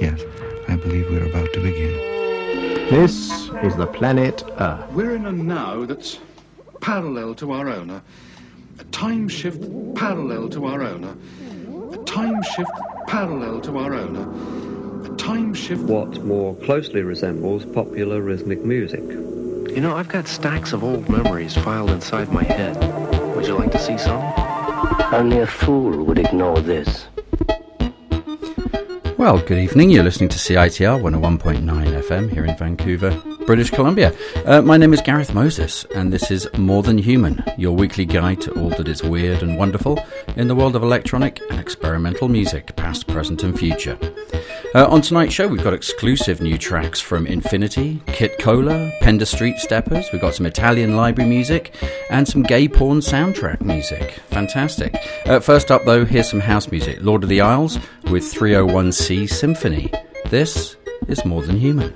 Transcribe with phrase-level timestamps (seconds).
[0.00, 0.22] Yes,
[0.68, 1.92] I believe we're about to begin.
[2.88, 4.90] This is the planet Earth.
[4.92, 6.18] We're in a now that's
[6.80, 8.02] parallel to our own, a,
[8.78, 9.60] a time shift
[9.94, 12.70] parallel to our own, a, a time shift
[13.06, 15.82] parallel to our own, a, a time shift.
[15.82, 19.02] what more closely resembles popular rhythmic music.
[19.76, 23.15] You know, I've got stacks of old memories filed inside my head.
[23.46, 24.20] Would you like to see some?
[25.14, 27.06] Only a fool would ignore this.
[29.16, 29.90] Well, good evening.
[29.90, 33.12] You're listening to CITR 101.9 FM here in Vancouver,
[33.46, 34.12] British Columbia.
[34.46, 38.40] Uh, my name is Gareth Moses, and this is More Than Human, your weekly guide
[38.40, 40.04] to all that is weird and wonderful
[40.34, 43.96] in the world of electronic and experimental music, past, present, and future.
[44.76, 49.56] Uh, on tonight's show, we've got exclusive new tracks from Infinity, Kit Cola, Pender Street
[49.56, 50.12] Steppers.
[50.12, 51.74] We've got some Italian library music
[52.10, 54.20] and some gay porn soundtrack music.
[54.28, 54.94] Fantastic.
[55.24, 57.78] Uh, first up, though, here's some house music Lord of the Isles
[58.10, 59.90] with 301C Symphony.
[60.26, 60.76] This
[61.08, 61.94] is More Than Human.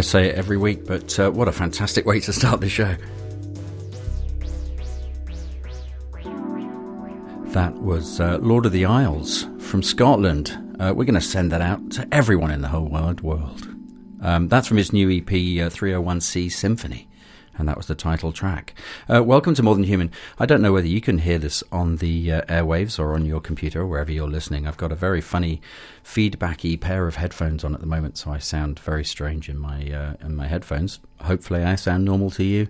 [0.00, 2.96] I say it every week, but uh, what a fantastic way to start the show.
[7.52, 10.56] That was uh, Lord of the Isles from Scotland.
[10.80, 13.68] Uh, we're going to send that out to everyone in the whole wide world.
[14.22, 17.09] Um, that's from his new EP, 301C uh, Symphony
[17.60, 18.74] and that was the title track.
[19.08, 20.10] Uh, welcome to More Than Human.
[20.38, 23.40] I don't know whether you can hear this on the uh, airwaves or on your
[23.40, 24.66] computer or wherever you're listening.
[24.66, 25.60] I've got a very funny
[26.02, 29.88] feedbacky pair of headphones on at the moment, so I sound very strange in my
[29.92, 31.00] uh, in my headphones.
[31.20, 32.68] Hopefully, I sound normal to you,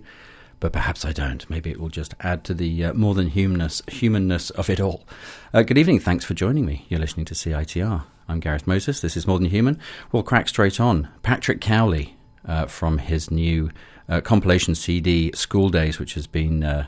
[0.59, 1.49] but perhaps I don't.
[1.49, 5.07] Maybe it will just add to the uh, more than humanness humanness of it all.
[5.53, 5.99] Uh, good evening.
[5.99, 6.85] Thanks for joining me.
[6.89, 8.03] You're listening to CITR.
[8.27, 8.99] I'm Gareth Moses.
[8.99, 9.79] This is More Than Human.
[10.11, 11.07] We'll crack straight on.
[11.23, 13.71] Patrick Cowley uh, from his new
[14.11, 16.87] uh, compilation CD, School Daze, which has been uh,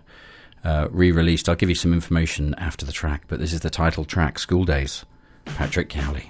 [0.63, 1.49] uh, re released.
[1.49, 4.65] I'll give you some information after the track, but this is the title track, School
[4.65, 5.05] Daze,
[5.45, 6.29] Patrick Cowley.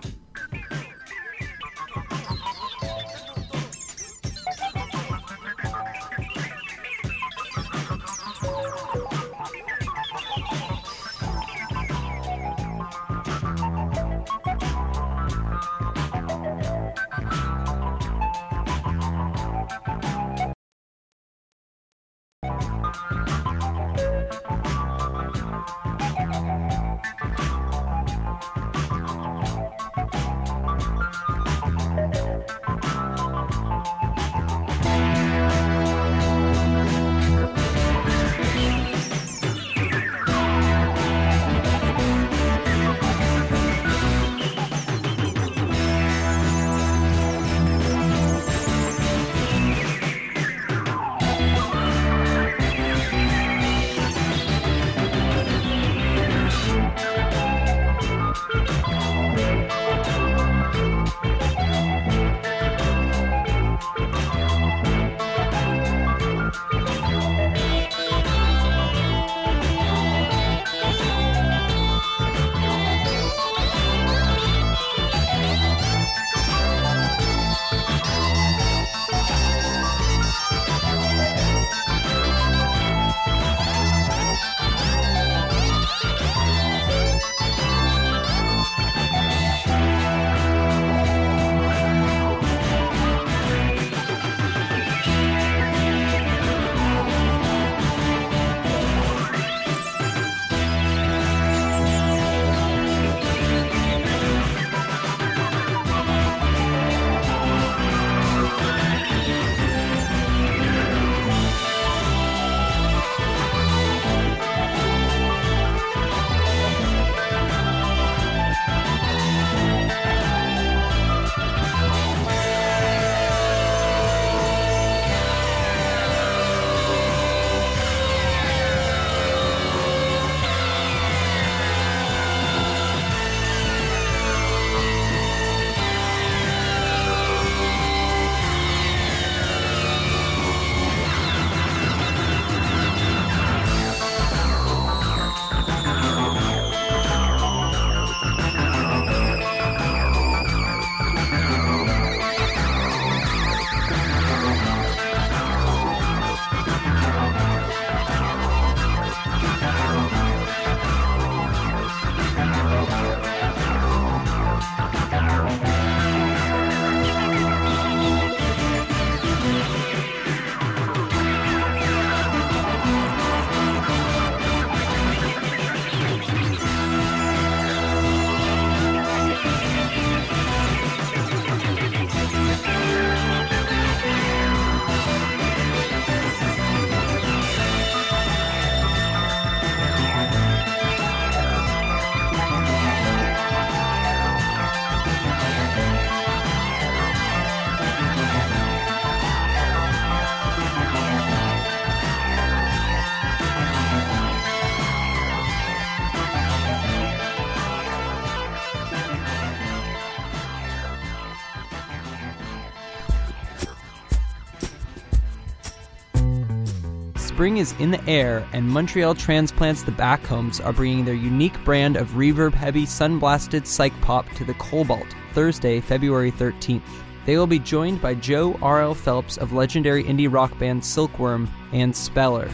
[217.43, 221.97] Spring is in the air, and Montreal Transplants the Backhomes are bringing their unique brand
[221.97, 226.81] of reverb heavy sun-blasted psych pop to the Cobalt Thursday, February 13th.
[227.25, 228.93] They will be joined by Joel R.L.
[228.93, 232.47] Phelps of legendary indie rock band Silkworm and Speller.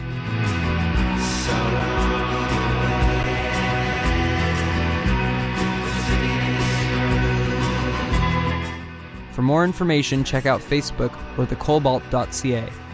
[9.30, 12.89] For more information, check out Facebook or thecobalt.ca.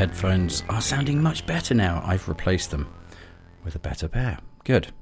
[0.00, 2.02] headphones are sounding much better now.
[2.06, 2.88] I've replaced them
[3.62, 4.38] with a better pair.
[4.64, 4.94] Good.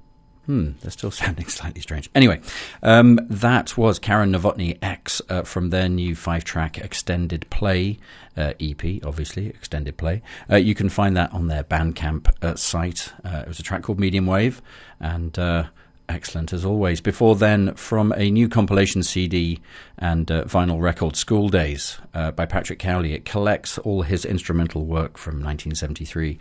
[0.46, 2.10] Hmm, they're still sounding slightly strange.
[2.16, 2.40] Anyway,
[2.82, 8.00] um, that was Karen Novotny X uh, from their new five track extended play
[8.36, 10.20] uh, EP, obviously, extended play.
[10.50, 13.12] Uh, you can find that on their Bandcamp uh, site.
[13.24, 14.60] Uh, it was a track called Medium Wave,
[14.98, 15.66] and uh,
[16.08, 17.00] excellent as always.
[17.00, 19.60] Before then, from a new compilation CD
[19.98, 24.84] and uh, vinyl record, School Daze uh, by Patrick Cowley, it collects all his instrumental
[24.84, 26.38] work from 1973.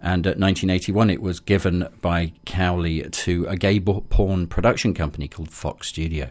[0.00, 5.50] And at 1981, it was given by Cowley to a gay porn production company called
[5.50, 6.30] Fox Studio.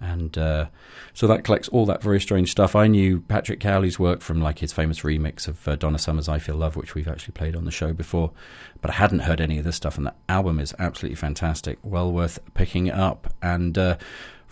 [0.00, 0.66] And uh,
[1.12, 2.74] so that collects all that very strange stuff.
[2.74, 6.38] I knew Patrick Cowley's work from like his famous remix of uh, Donna Summer's I
[6.38, 8.32] Feel Love, which we've actually played on the show before,
[8.80, 9.98] but I hadn't heard any of this stuff.
[9.98, 13.34] And the album is absolutely fantastic, well worth picking up.
[13.42, 13.98] And uh,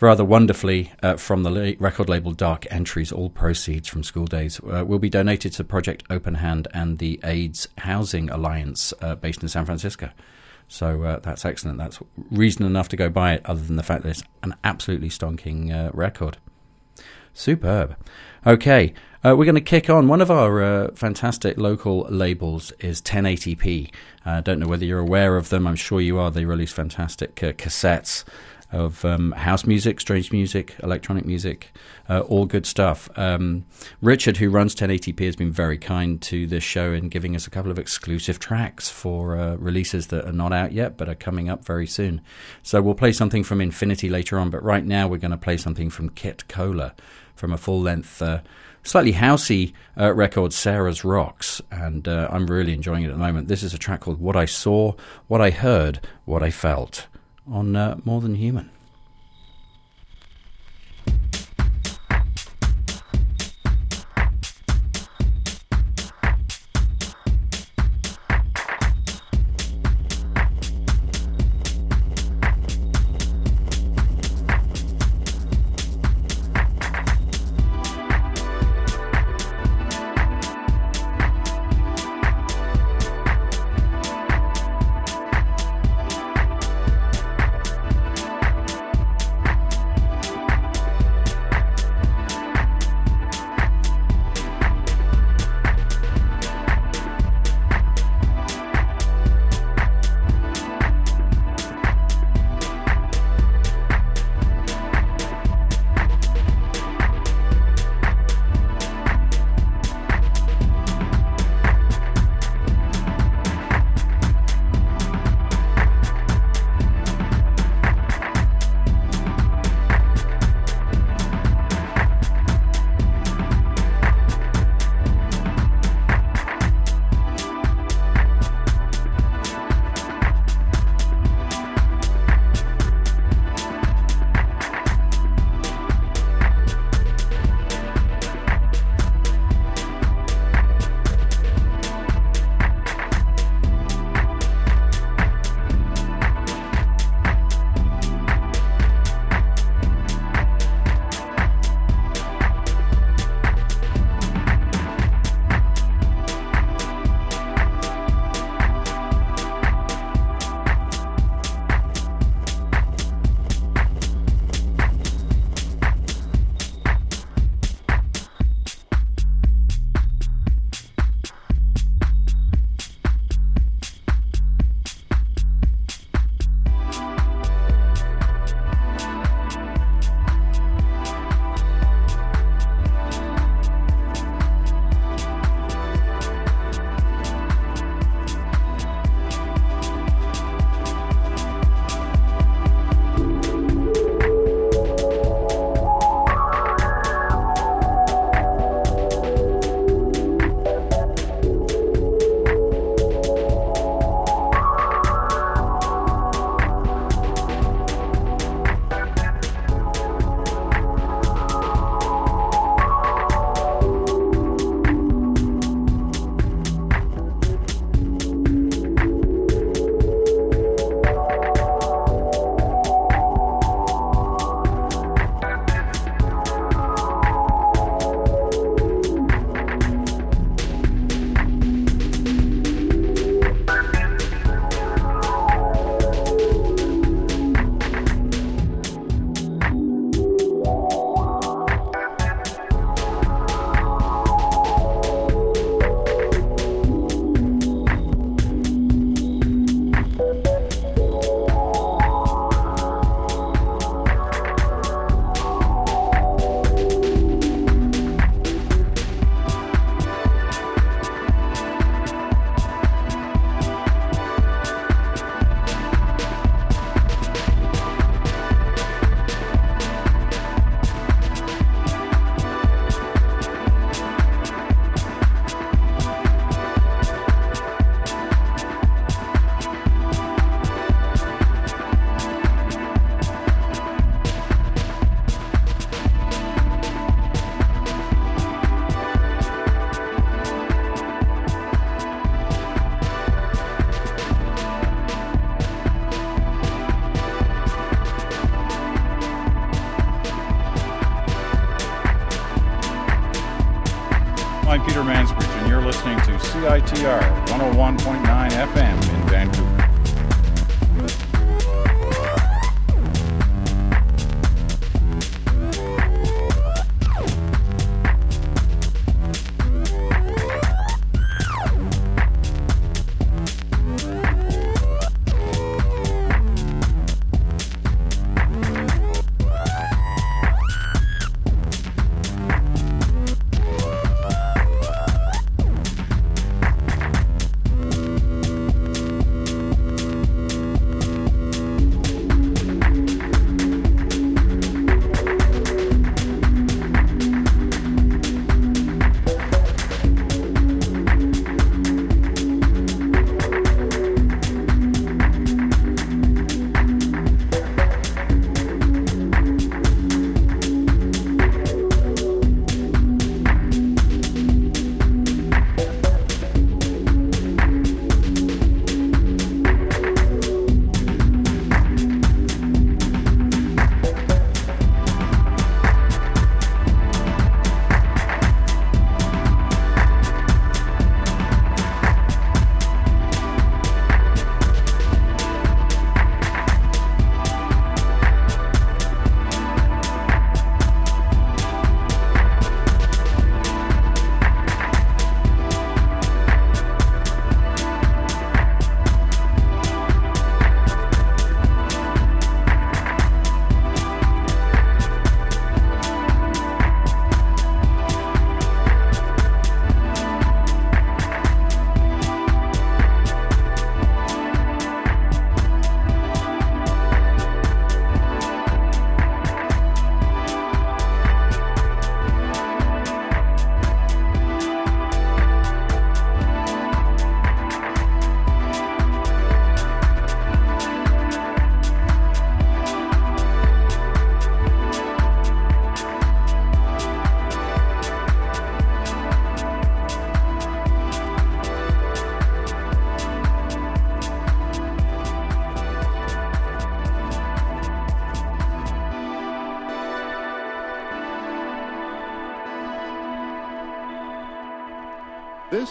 [0.01, 4.85] rather wonderfully, uh, from the record label Dark Entries, all proceeds from School Daze uh,
[4.87, 9.49] will be donated to Project Open Hand and the AIDS Housing Alliance uh, based in
[9.49, 10.11] San Francisco.
[10.69, 11.79] So uh, that's excellent.
[11.79, 11.99] That's
[12.31, 15.73] reason enough to go buy it, other than the fact that it's an absolutely stonking
[15.73, 16.37] uh, record.
[17.33, 17.97] Superb.
[18.47, 18.93] Okay,
[19.25, 20.09] uh, we're going to kick on.
[20.09, 23.91] One of our uh, fantastic local labels is 1080p.
[24.25, 25.67] I uh, don't know whether you're aware of them.
[25.67, 26.31] I'm sure you are.
[26.31, 28.25] They release fantastic uh, cassettes
[28.71, 31.73] of um, house music, strange music, electronic music,
[32.09, 33.09] uh, all good stuff.
[33.17, 33.65] Um,
[34.03, 37.51] Richard, who runs 1080p, has been very kind to this show in giving us a
[37.51, 41.49] couple of exclusive tracks for uh, releases that are not out yet but are coming
[41.49, 42.21] up very soon.
[42.63, 45.57] So we'll play something from Infinity later on, but right now we're going to play
[45.57, 46.95] something from Kit Cola
[47.35, 48.21] from a full length.
[48.21, 48.41] Uh,
[48.83, 53.49] slightly housey uh, record, Sarah's Rocks, and uh, I'm really enjoying it at the moment.
[53.49, 54.93] This is a track called What I Saw,
[55.27, 57.07] What I Heard, What I Felt
[57.51, 58.71] on uh, More Than Human.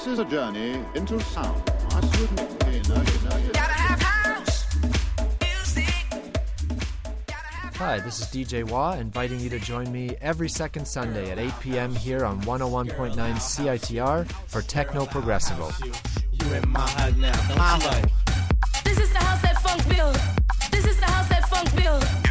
[0.07, 1.69] This is a journey into sound.
[1.91, 3.61] I shouldn't, you know, you know, you know.
[7.75, 11.51] Hi, this is DJ Wah, inviting you to join me every second Sunday at 8
[11.59, 11.93] p.m.
[11.93, 15.77] here on 101.9 CITR for Techno Progressivo.
[18.85, 20.15] This is the house that funk build.
[20.71, 22.26] This is the house that funk build.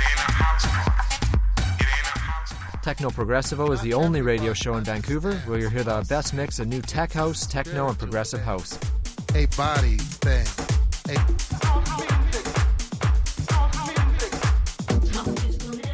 [2.87, 6.61] Techno Progressivo is the only radio show in Vancouver where you'll hear the best mix
[6.61, 8.79] of new tech house, techno, and progressive house.
[9.35, 10.47] a body thing.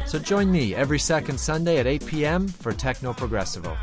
[0.05, 2.47] So join me every second Sunday at 8 p.m.
[2.47, 3.75] for Techno Progressivo.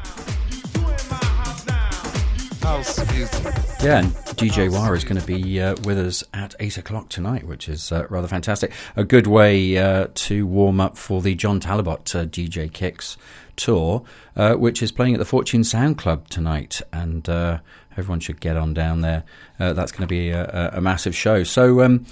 [2.62, 3.42] House music.
[3.82, 7.46] Yeah, and DJ Wara is going to be uh, with us at 8 o'clock tonight,
[7.46, 8.72] which is uh, rather fantastic.
[8.96, 13.16] A good way uh, to warm up for the John Talabot uh, DJ Kicks
[13.56, 14.04] tour,
[14.36, 16.80] uh, which is playing at the Fortune Sound Club tonight.
[16.92, 17.60] And uh,
[17.96, 19.24] everyone should get on down there.
[19.58, 21.42] Uh, that's going to be a, a- massive show.
[21.44, 22.06] So, um,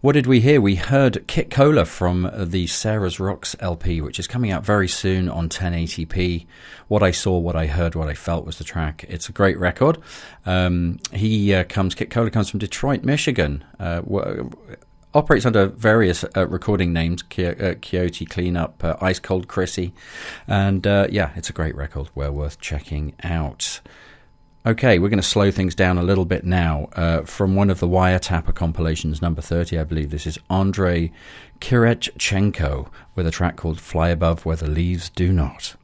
[0.00, 0.60] what did we hear?
[0.60, 5.28] We heard Kit Cola from the Sarah's Rocks LP, which is coming out very soon
[5.28, 6.46] on 1080p.
[6.88, 9.04] What I saw, what I heard, what I felt was the track.
[9.08, 9.98] It's a great record.
[10.44, 13.64] Um, he uh, comes, Kit Cola comes from Detroit, Michigan.
[13.80, 14.02] Uh,
[15.16, 19.94] operates under various uh, recording names uh, Coyote Cleanup, uh, Ice Cold Chrissy.
[20.46, 22.10] And uh, yeah, it's a great record.
[22.14, 23.80] Well worth checking out.
[24.66, 26.88] Okay, we're going to slow things down a little bit now.
[26.94, 31.12] Uh, from one of the Wiretapper compilations, number 30, I believe this is Andrei
[31.60, 35.76] Kiritchenko with a track called Fly Above Where the Leaves Do Not.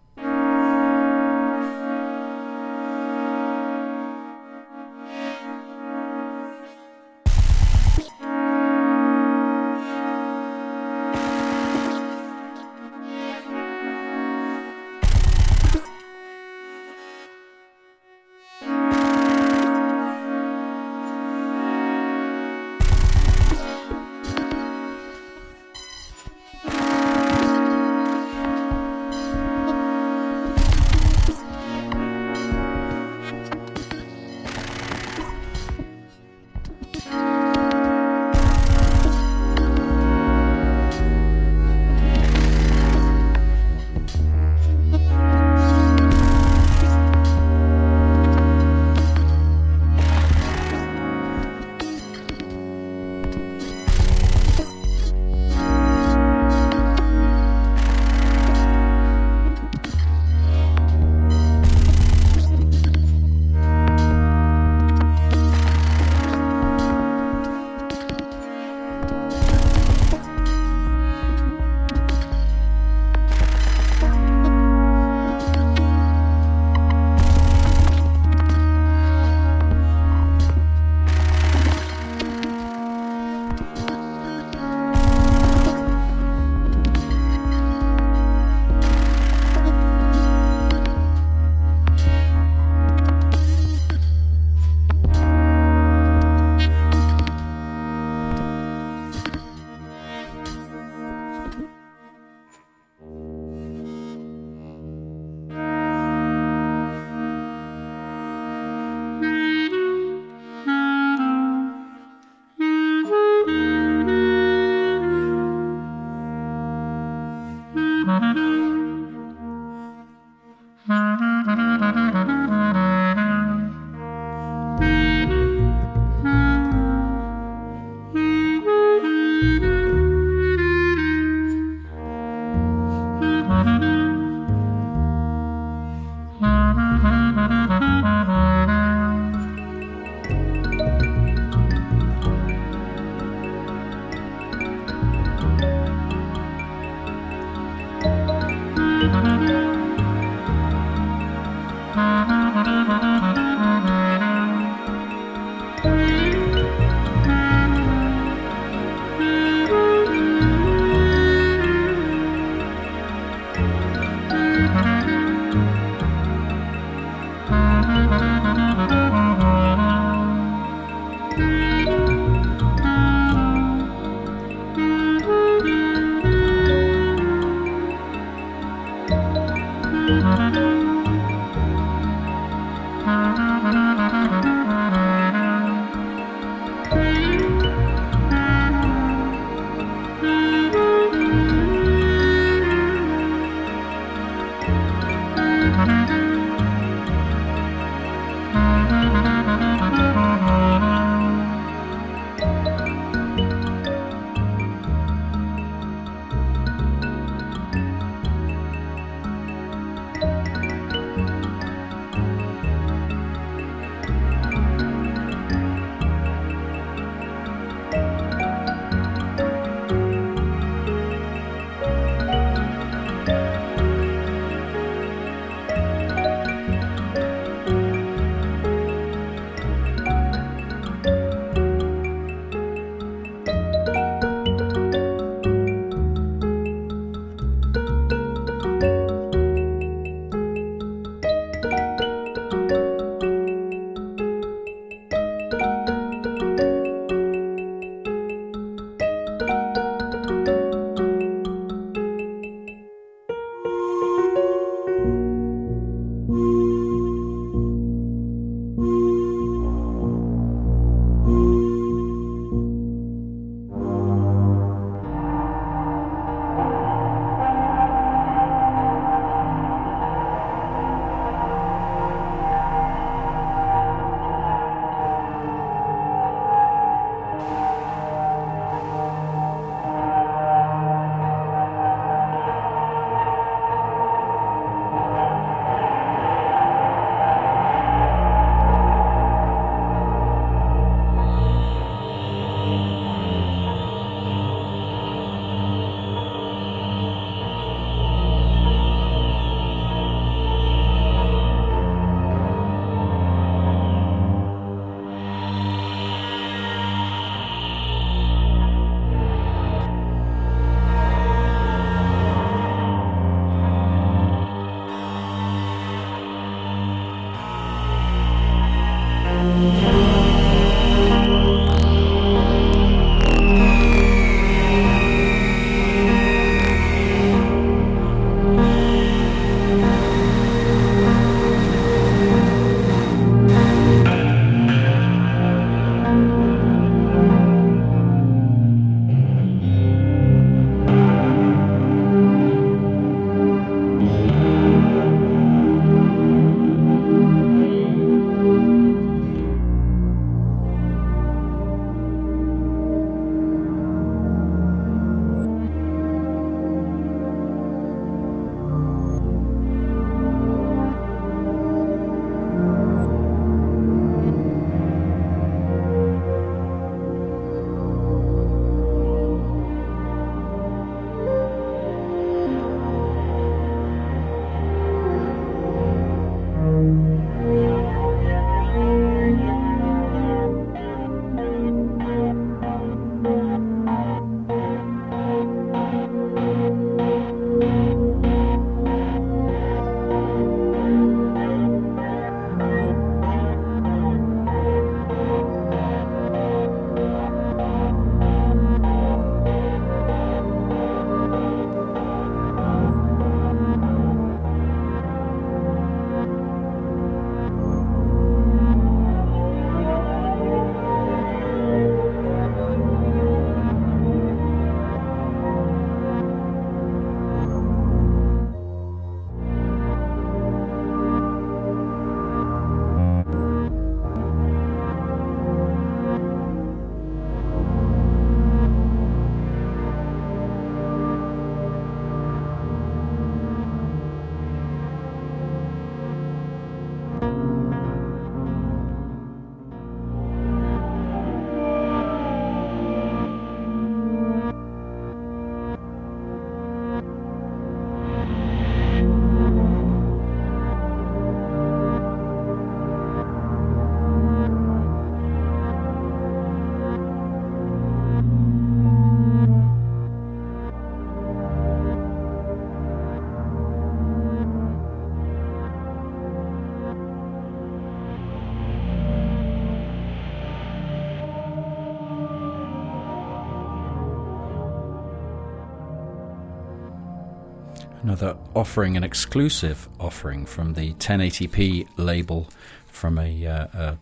[478.54, 482.48] Offering, an exclusive offering from the 1080p label
[482.86, 483.98] from a, uh, a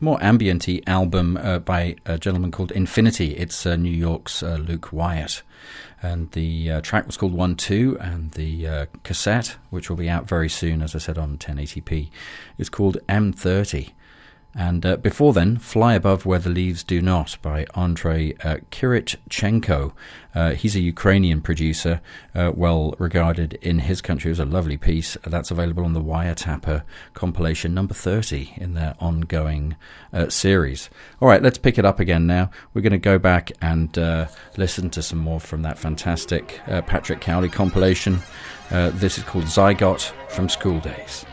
[0.00, 3.36] more ambienty album uh, by a gentleman called Infinity.
[3.36, 5.42] It's uh, New York's uh, Luke Wyatt.
[6.02, 10.08] And the uh, track was called 1 2, and the uh, cassette, which will be
[10.08, 12.10] out very soon, as I said, on 1080p,
[12.58, 13.92] is called M30.
[14.54, 19.92] And uh, before then, Fly Above Where the Leaves Do Not by Andrei uh, Kiritchenko.
[20.34, 22.02] Uh, he's a Ukrainian producer,
[22.34, 24.28] uh, well regarded in his country.
[24.28, 25.16] It was a lovely piece.
[25.24, 26.82] That's available on the Wiretapper
[27.14, 29.76] compilation number 30 in their ongoing
[30.12, 30.90] uh, series.
[31.20, 32.50] All right, let's pick it up again now.
[32.74, 34.26] We're going to go back and uh,
[34.58, 38.20] listen to some more from that fantastic Patrick Cowley compilation.
[38.70, 41.24] This is called Zygote from School Daze.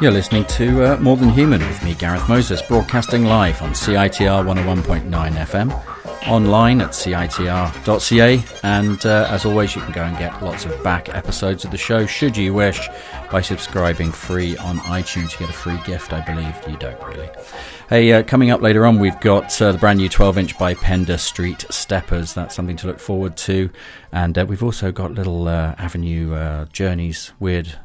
[0.00, 4.46] You're listening to uh, More Than Human with me, Gareth Moses, broadcasting live on CITR
[4.46, 10.64] 101.9 FM, online at citr.ca, and uh, as always, you can go and get lots
[10.64, 12.88] of back episodes of the show, should you wish,
[13.30, 15.32] by subscribing free on iTunes.
[15.32, 16.56] You get a free gift, I believe.
[16.66, 17.28] You don't really.
[17.90, 20.72] Hey, uh, coming up later on, we've got uh, the brand new 12 inch by
[20.72, 22.32] Pender Street Steppers.
[22.32, 23.68] That's something to look forward to.
[24.12, 27.76] And uh, we've also got little uh, Avenue Journeys, weird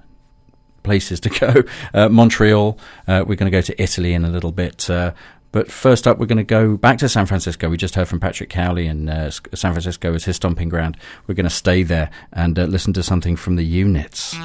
[0.86, 1.64] places to go.
[1.94, 2.78] Uh, Montreal,
[3.08, 4.90] uh, we're going to go to Italy in a little bit.
[4.90, 5.12] Uh,
[5.52, 7.70] but first up, we're going to go back to San Francisco.
[7.70, 10.98] We just heard from Patrick Cowley, and uh, San Francisco is his stomping ground.
[11.28, 14.36] We're going to stay there and uh, listen to something from the units.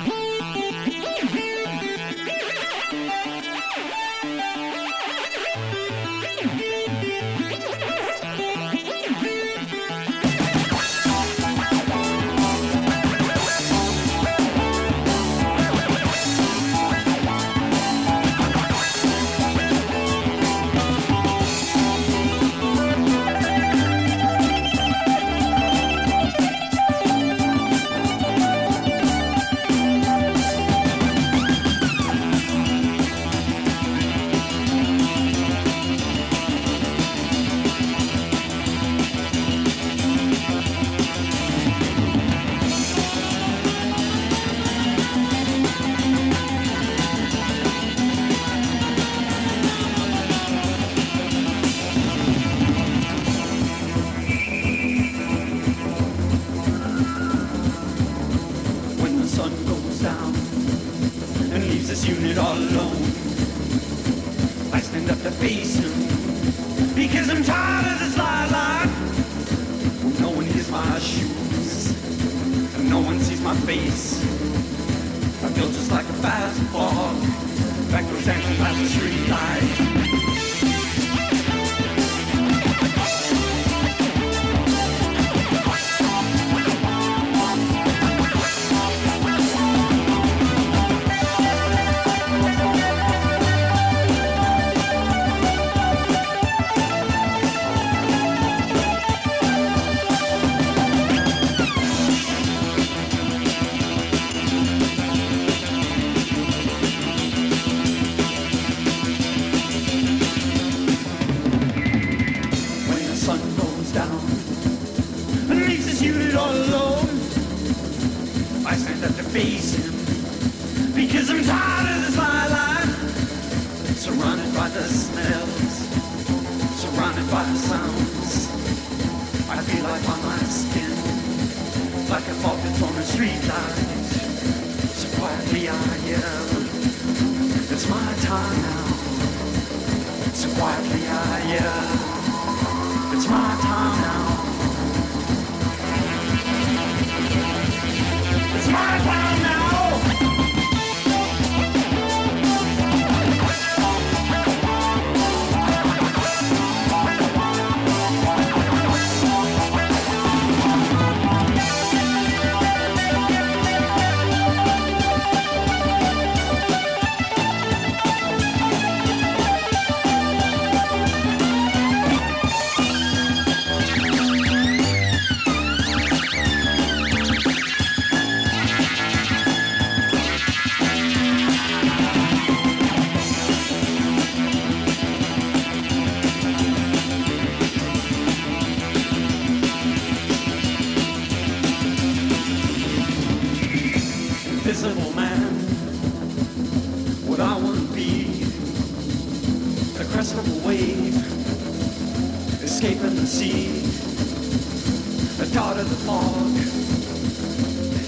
[205.53, 206.57] Dot of the fog,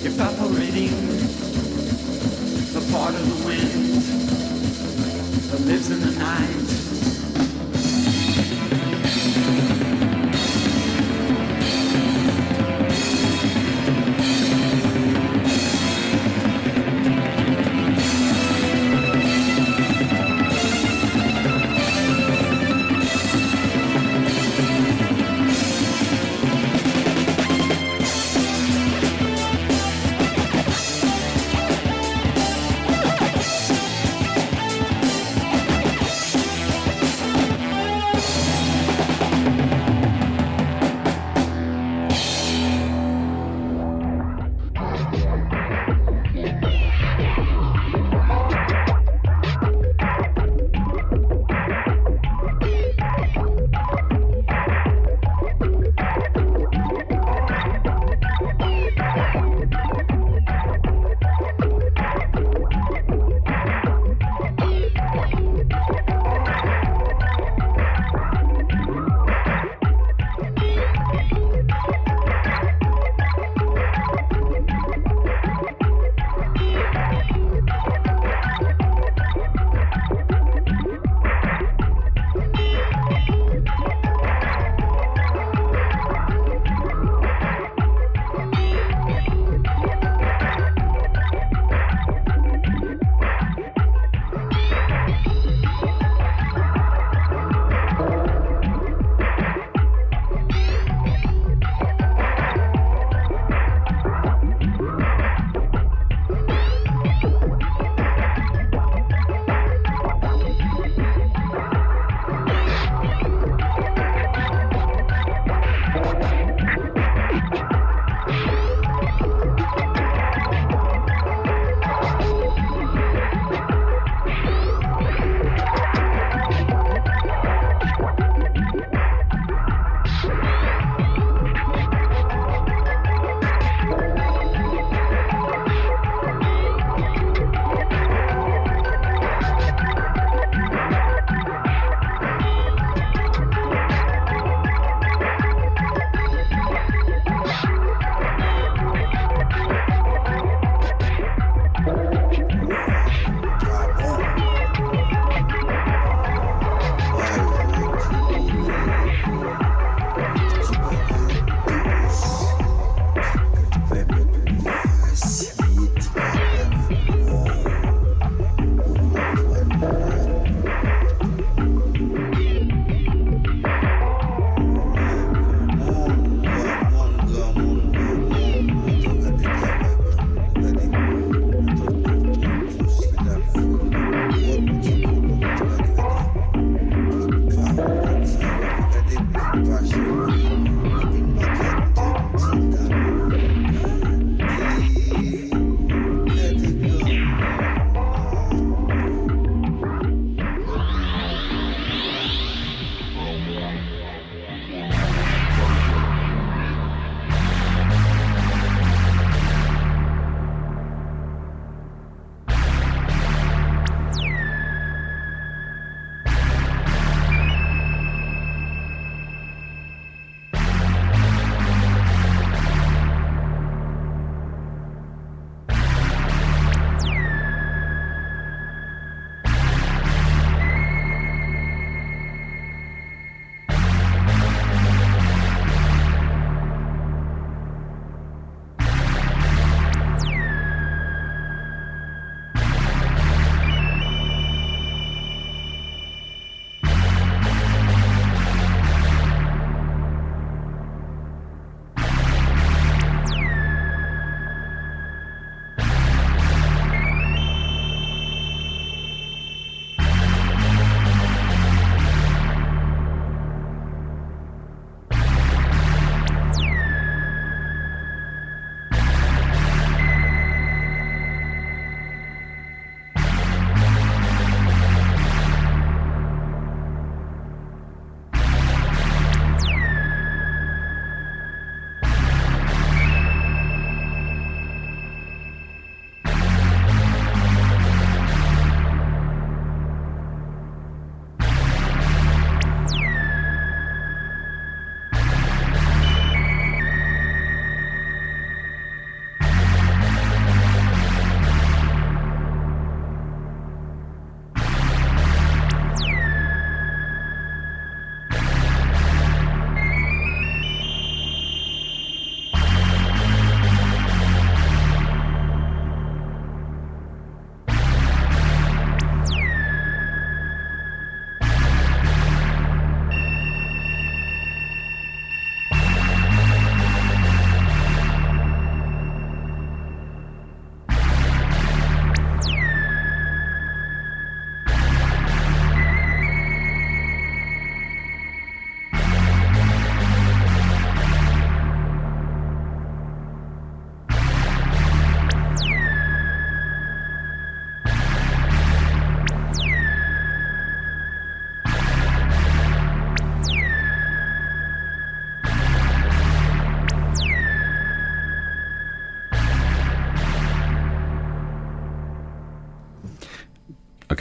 [0.06, 0.90] evaporating,
[2.72, 4.02] the part of the wind
[5.50, 6.81] that lives in the night.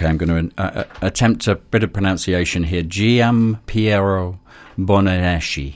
[0.01, 2.81] Okay, I'm going to uh, uh, attempt a bit of pronunciation here.
[2.81, 4.39] Gian Piero
[4.75, 5.75] Bonaneschi.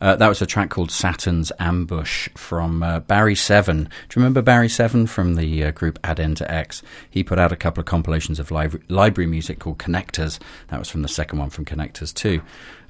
[0.00, 3.84] Uh, that was a track called Saturn's Ambush from uh, Barry Seven.
[3.84, 6.82] Do you remember Barry Seven from the uh, group Add N to X?
[7.10, 10.38] He put out a couple of compilations of li- library music called Connectors.
[10.68, 12.40] That was from the second one from Connectors too.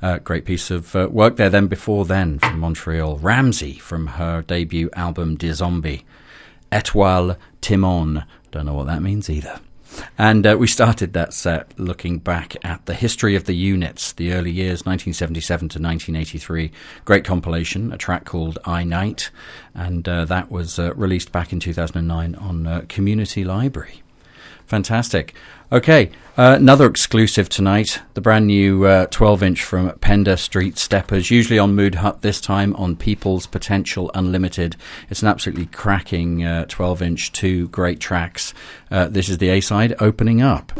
[0.00, 1.50] Uh, great piece of uh, work there.
[1.50, 6.06] Then before then, from Montreal, Ramzi from her debut album De Zombie.
[6.70, 8.24] Etoile Timon.
[8.52, 9.58] Don't know what that means either.
[10.16, 14.32] And uh, we started that set looking back at the history of the units, the
[14.32, 16.70] early years, 1977 to 1983.
[17.04, 19.30] Great compilation, a track called I Night,
[19.74, 24.02] and uh, that was uh, released back in 2009 on uh, Community Library.
[24.68, 25.34] Fantastic.
[25.72, 28.02] Okay, uh, another exclusive tonight.
[28.12, 32.38] The brand new 12 uh, inch from Pender Street Steppers, usually on Mood Hut, this
[32.38, 34.76] time on People's Potential Unlimited.
[35.08, 38.52] It's an absolutely cracking 12 inch, two great tracks.
[38.90, 40.70] Uh, this is the A side opening up.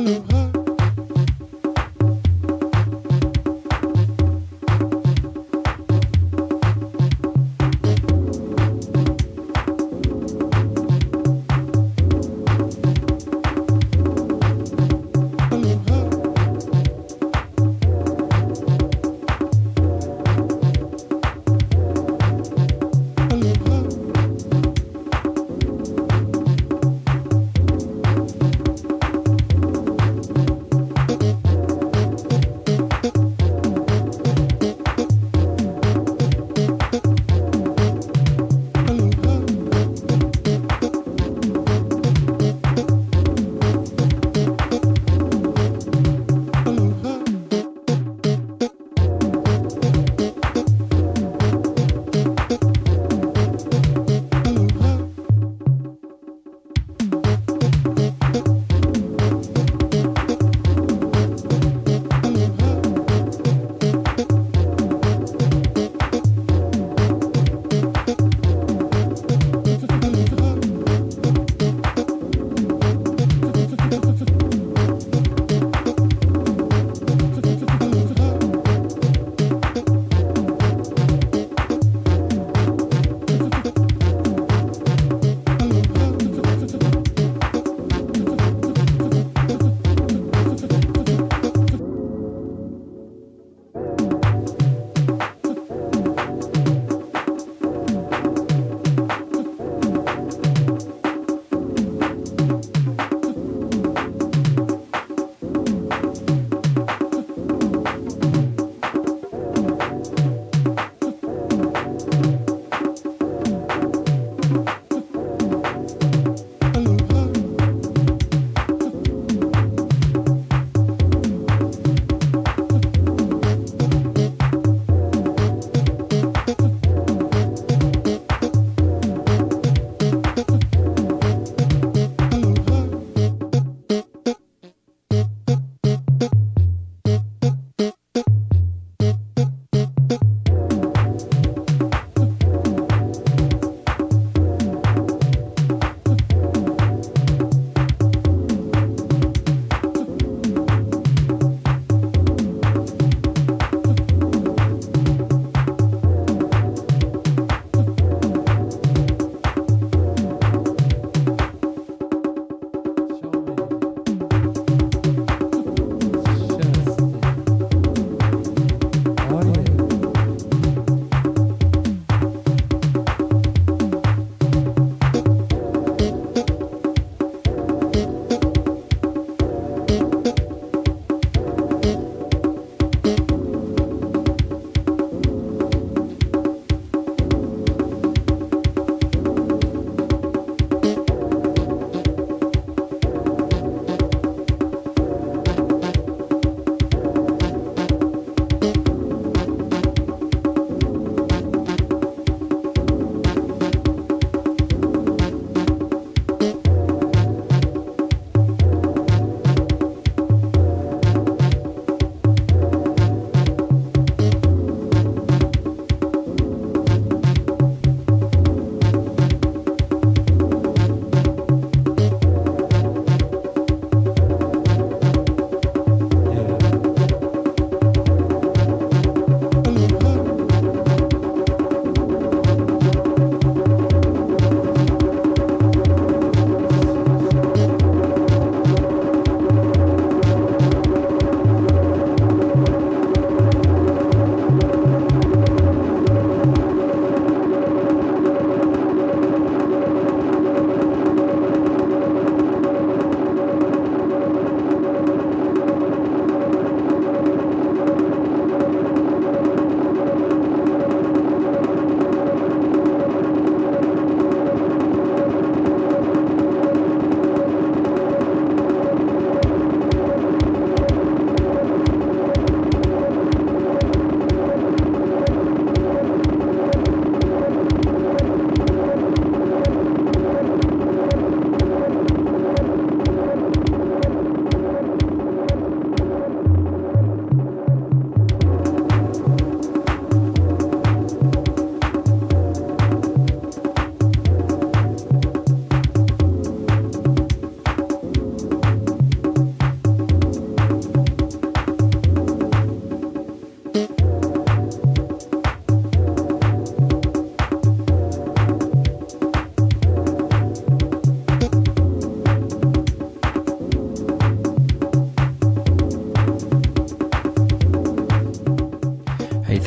[0.00, 0.39] Hello.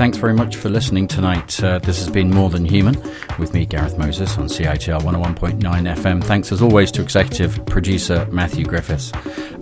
[0.03, 1.63] Thanks very much for listening tonight.
[1.63, 3.01] Uh, this has been More Than Human
[3.39, 6.21] with me, Gareth Moses, on CITR 101.9 FM.
[6.21, 9.13] Thanks as always to executive producer Matthew Griffiths.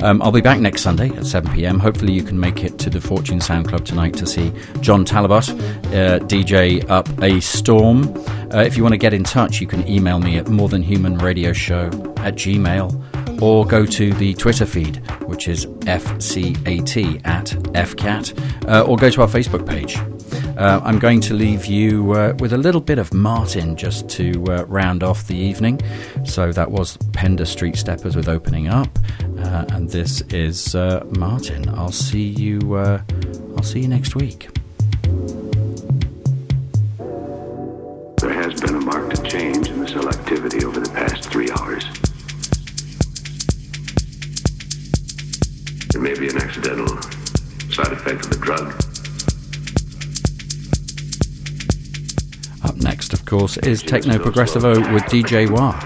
[0.01, 1.77] Um, I'll be back next Sunday at 7 pm.
[1.77, 5.47] Hopefully, you can make it to the Fortune Sound Club tonight to see John Talabot
[5.47, 8.07] uh, DJ Up a Storm.
[8.51, 10.81] Uh, if you want to get in touch, you can email me at More Than
[10.81, 11.85] Human Radio Show
[12.17, 18.97] at Gmail or go to the Twitter feed, which is FCAT at FCAT, uh, or
[18.97, 19.99] go to our Facebook page.
[20.61, 24.43] Uh, I'm going to leave you uh, with a little bit of Martin just to
[24.47, 25.81] uh, round off the evening.
[26.23, 28.99] So that was Pender Street Steppers with Opening Up,
[29.39, 31.67] uh, and this is uh, Martin.
[31.69, 32.77] I'll see you.
[32.77, 34.49] I'll see you next week.
[38.19, 41.85] There has been a marked change in the selectivity over the past three hours.
[45.95, 47.01] It may be an accidental
[47.71, 48.90] side effect of the drug.
[52.81, 55.79] Next, of course, is Techno Progressivo with DJ Wah.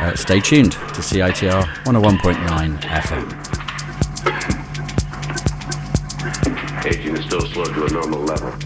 [0.00, 3.64] Uh, stay tuned to CITR 101.9 FM.
[6.86, 8.63] Aging is still slow to a normal level.